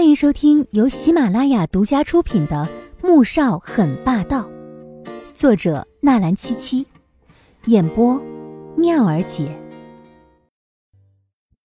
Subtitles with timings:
[0.00, 2.66] 欢迎收听由喜马拉雅独家出品的
[3.06, 4.48] 《穆少很霸道》，
[5.34, 6.86] 作者纳兰七七，
[7.66, 8.18] 演播
[8.78, 9.54] 妙儿姐。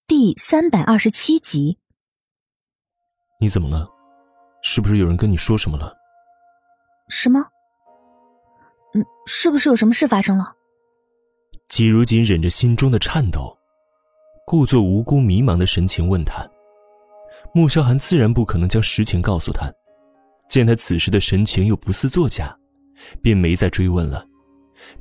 [0.06, 1.78] 第三百二十七集。
[3.40, 3.88] 你怎么了？
[4.62, 5.96] 是不是有人跟你说什么了？
[7.08, 7.40] 什么？
[8.96, 10.54] 嗯，是不是有什么事发生了？
[11.70, 13.58] 季如锦忍着心中的颤抖，
[14.46, 16.46] 故作无辜迷茫的神情问他。
[17.56, 19.72] 穆萧寒自然不可能将实情告诉他，
[20.50, 22.54] 见他此时的神情又不似作假，
[23.22, 24.28] 便没再追问了。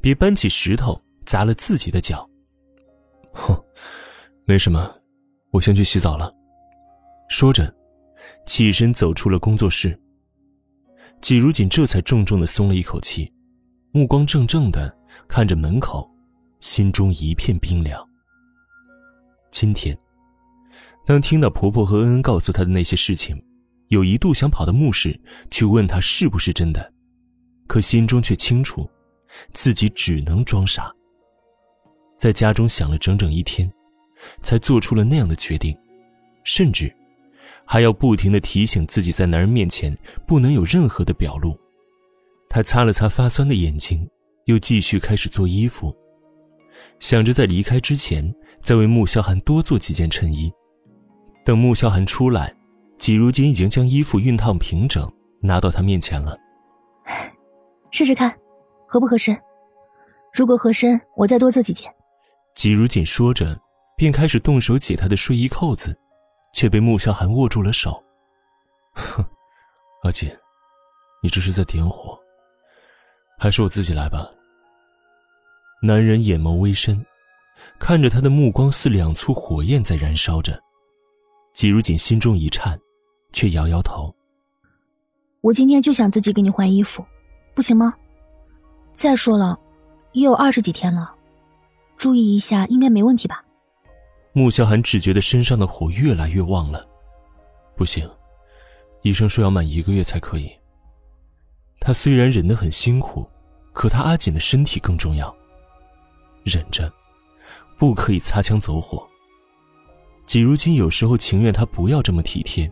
[0.00, 2.30] 别搬起石头砸了自己的脚。
[3.32, 3.60] 哼，
[4.44, 4.88] 没什么，
[5.50, 6.32] 我先去洗澡了。
[7.28, 7.74] 说着，
[8.46, 10.00] 起身走出了工作室。
[11.20, 13.28] 季如锦这才重重的松了一口气，
[13.90, 16.08] 目光怔怔的看着门口，
[16.60, 18.08] 心中一片冰凉。
[19.50, 19.98] 今天。
[21.06, 23.36] 当听到婆婆和恩恩告诉她的那些事情，
[23.88, 25.18] 有一度想跑到墓室
[25.50, 26.92] 去问她是不是真的，
[27.66, 28.88] 可心中却清楚，
[29.52, 30.90] 自己只能装傻。
[32.18, 33.70] 在家中想了整整一天，
[34.40, 35.76] 才做出了那样的决定，
[36.42, 36.90] 甚至
[37.66, 39.94] 还要不停的提醒自己，在男人面前
[40.26, 41.54] 不能有任何的表露。
[42.48, 44.08] 她擦了擦发酸的眼睛，
[44.46, 45.94] 又继续开始做衣服，
[46.98, 50.50] 想着在离开之前再为穆萧寒多做几件衬衣。
[51.44, 52.54] 等穆萧寒出来，
[52.98, 55.10] 季如锦已经将衣服熨烫平整，
[55.42, 56.38] 拿到他面前了。
[57.90, 58.34] 试试看，
[58.86, 59.38] 合不合身？
[60.32, 61.94] 如果合身，我再多做几件。
[62.54, 63.60] 季如锦说着，
[63.96, 65.96] 便开始动手解他的睡衣扣子，
[66.54, 68.02] 却被穆萧寒握住了手。
[68.94, 69.22] 哼，
[70.02, 70.28] 阿锦，
[71.22, 72.18] 你这是在点火，
[73.38, 74.30] 还是我自己来吧？
[75.82, 77.04] 男人眼眸微深，
[77.78, 80.58] 看着他的目光似两簇火焰在燃烧着。
[81.54, 82.78] 季如锦心中一颤，
[83.32, 84.12] 却摇摇头。
[85.40, 87.06] 我今天就想自己给你换衣服，
[87.54, 87.94] 不行吗？
[88.92, 89.56] 再说了，
[90.12, 91.14] 也有二十几天了，
[91.96, 93.44] 注意一下，应该没问题吧？
[94.32, 96.84] 穆萧寒只觉得身上的火越来越旺了，
[97.76, 98.10] 不行，
[99.02, 100.50] 医生说要满一个月才可以。
[101.78, 103.28] 他虽然忍得很辛苦，
[103.72, 105.32] 可他阿锦的身体更重要，
[106.42, 106.92] 忍着，
[107.78, 109.08] 不可以擦枪走火。
[110.34, 112.68] 季如今有时候情愿他不要这么体贴，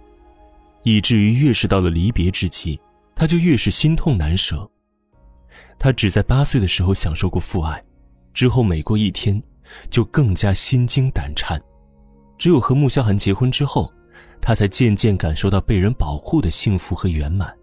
[0.83, 2.77] 以至于越是到了离别之际，
[3.15, 4.69] 他就越是心痛难舍。
[5.78, 7.81] 他只在八岁的时候享受过父爱，
[8.34, 9.41] 之后每过一天，
[9.91, 11.62] 就更加心惊胆颤。
[12.37, 13.93] 只有和穆萧寒结婚之后，
[14.41, 17.56] 他才渐渐感受到被人保护的幸福和圆满。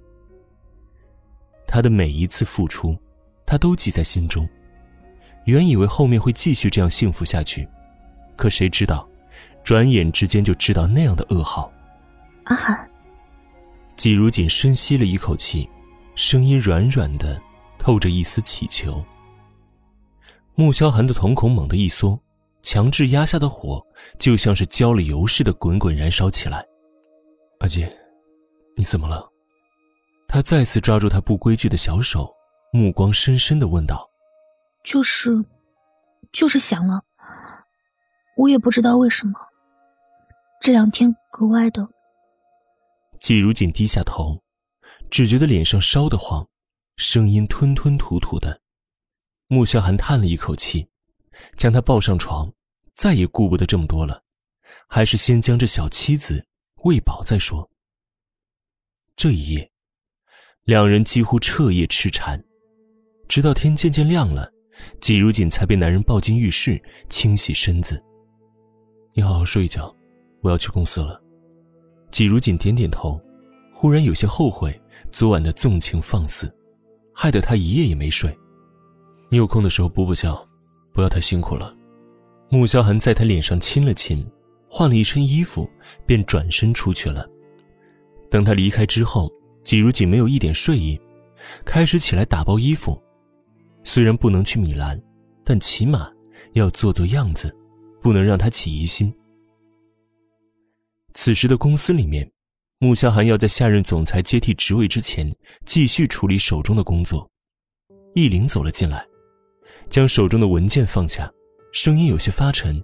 [1.68, 2.98] 他的每一次付出，
[3.46, 4.48] 他都记在心中。
[5.44, 7.68] 原以为后面会继续这样幸福下去，
[8.38, 9.06] 可谁知道？
[9.64, 11.72] 转眼之间就知道那样的噩耗。
[12.46, 12.90] 阿寒，
[13.96, 15.70] 季如锦深吸了一口气，
[16.16, 17.40] 声音软软的，
[17.78, 19.04] 透着一丝乞求。
[20.56, 22.20] 穆萧寒的瞳孔猛地一缩，
[22.64, 23.86] 强制压下的火
[24.18, 26.66] 就像是浇了油似的滚滚燃烧起来。
[27.60, 27.88] 阿锦，
[28.76, 29.30] 你怎么了？
[30.28, 32.34] 他再次抓住他不规矩的小手，
[32.72, 34.10] 目光深深的问道
[34.84, 35.44] ：“就是，
[36.32, 37.02] 就是想了。
[38.40, 39.34] 我也不知道为什么。”
[40.62, 41.88] 这两天格外的。
[43.20, 44.42] 季如锦低下头，
[45.10, 46.48] 只觉得脸上烧得慌，
[46.96, 48.62] 声音吞吞吐吐的。
[49.48, 50.88] 穆萧寒叹了一口气，
[51.58, 52.52] 将他抱上床，
[52.96, 54.24] 再也顾不得这么多了，
[54.88, 56.46] 还是先将这小妻子
[56.84, 57.70] 喂饱再说。
[59.18, 59.70] 这一夜，
[60.64, 62.42] 两人几乎彻夜痴缠，
[63.28, 64.50] 直到天渐渐亮了，
[65.02, 68.02] 季如锦才被男人抱进浴室清洗身子。
[69.20, 69.94] 你好好睡一觉。
[70.40, 71.22] 我要去公司了，
[72.10, 73.20] 季如锦点点头，
[73.74, 74.74] 忽然有些后悔
[75.12, 76.50] 昨晚的纵情放肆，
[77.14, 78.34] 害得他一夜也没睡。
[79.30, 80.34] 你有空的时候补补觉，
[80.94, 81.76] 不要太辛苦了。
[82.48, 84.26] 穆萧寒在他脸上亲了亲，
[84.70, 85.70] 换了一身衣服，
[86.06, 87.30] 便转身出去了。
[88.32, 89.30] 等他离开之后，
[89.66, 90.98] 季如锦没有一点睡意，
[91.66, 92.98] 开始起来打包衣服。
[93.84, 94.98] 虽然不能去米兰，
[95.44, 96.10] 但起码
[96.54, 97.54] 要做做样子，
[98.02, 99.14] 不能让他起疑心。
[101.14, 102.30] 此时的公司里面，
[102.80, 105.30] 穆萧寒要在下任总裁接替职位之前，
[105.66, 107.30] 继续处理手中的工作。
[108.14, 109.06] 易林走了进来，
[109.90, 111.30] 将手中的文件放下，
[111.74, 112.82] 声音有些发沉：“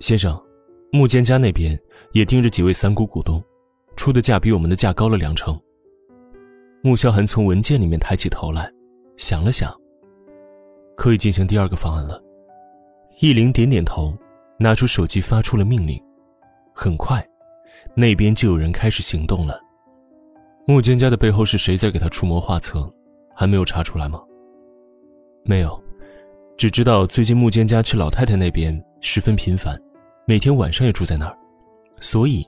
[0.00, 0.40] 先生，
[0.92, 1.78] 穆坚家那边
[2.12, 3.42] 也盯着几位三股股东，
[3.96, 5.58] 出的价比我们的价高了两成。”
[6.82, 8.72] 穆萧寒从文件里面抬起头来，
[9.16, 9.74] 想了想
[10.96, 12.22] ：“可以进行第二个方案了。”
[13.20, 14.16] 易林点点头，
[14.58, 16.02] 拿出手机发出了命令，
[16.74, 17.24] 很快。
[17.94, 19.60] 那边就有人开始行动了。
[20.66, 22.92] 穆坚家的背后是谁在给他出谋划策？
[23.34, 24.20] 还没有查出来吗？
[25.44, 25.80] 没有，
[26.56, 29.80] 只知道最近穆坚家去老太太那边十分频繁，
[30.26, 31.38] 每天晚上也住在那儿，
[32.00, 32.44] 所以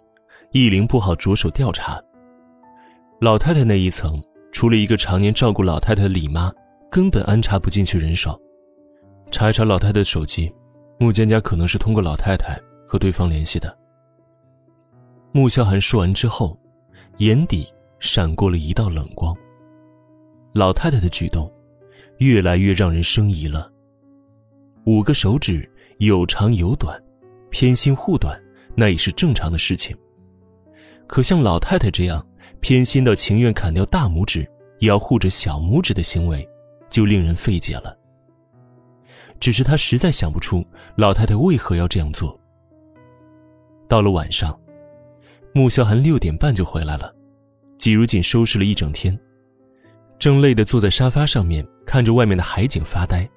[0.50, 2.02] 易灵不好着手调查。
[3.20, 4.20] 老太太那一层，
[4.50, 6.52] 除了一个常年照顾老太太的李妈，
[6.90, 8.38] 根本安插不进去人手。
[9.30, 10.52] 查一查老太太的手机，
[11.02, 13.74] 穆坚家可能是通过老太太和对方联系的。
[15.32, 16.54] 穆萧寒说完之后，
[17.16, 17.66] 眼底
[18.00, 19.34] 闪过了一道冷光。
[20.52, 21.50] 老太太的举动，
[22.18, 23.72] 越来越让人生疑了。
[24.84, 25.66] 五个手指
[26.00, 27.02] 有长有短，
[27.48, 28.38] 偏心护短，
[28.74, 29.96] 那也是正常的事情。
[31.06, 32.24] 可像老太太这样
[32.60, 34.40] 偏心到情愿砍掉大拇指
[34.80, 36.46] 也要护着小拇指的行为，
[36.90, 37.96] 就令人费解了。
[39.40, 40.64] 只是他实在想不出
[40.96, 42.38] 老太太为何要这样做。
[43.88, 44.56] 到了晚上，
[45.52, 47.12] 穆萧寒六点半就回来了，
[47.78, 49.18] 季如锦收拾了一整天，
[50.18, 53.28] 正累得坐在沙发上面看着外面的海景发呆。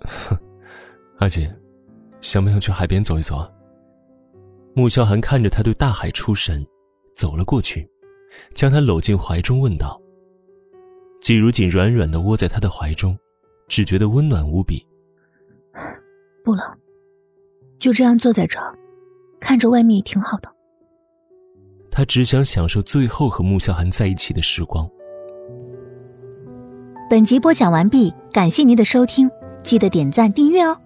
[0.00, 0.36] 哼，
[1.20, 1.48] 阿锦，
[2.20, 3.48] 想不想去海边走一走啊？
[4.74, 6.66] 穆萧寒看着他对大海出神，
[7.14, 7.88] 走了过去，
[8.54, 10.00] 将他搂进怀中问道。
[11.20, 13.16] 季如锦软软的窝在他的怀中，
[13.68, 14.84] 只觉得温暖无比。
[16.44, 16.76] 不了，
[17.78, 18.76] 就这样坐在这儿，
[19.40, 20.52] 看着外面也挺好的。
[21.90, 24.88] 他只想享受最后和穆萧寒在一起的时光。
[27.08, 29.30] 本集播讲完毕，感谢您的收听，
[29.62, 30.76] 记得点赞订阅哦。